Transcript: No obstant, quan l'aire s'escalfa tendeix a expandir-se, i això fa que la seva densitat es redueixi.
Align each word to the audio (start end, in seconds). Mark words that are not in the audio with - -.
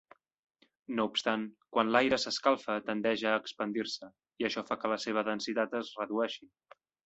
No 0.99 1.03
obstant, 1.09 1.43
quan 1.75 1.91
l'aire 1.97 2.19
s'escalfa 2.23 2.79
tendeix 2.89 3.25
a 3.33 3.35
expandir-se, 3.43 4.11
i 4.45 4.49
això 4.51 4.67
fa 4.73 4.81
que 4.83 4.95
la 4.97 5.01
seva 5.07 5.29
densitat 5.33 5.81
es 5.85 5.97
redueixi. 6.03 6.53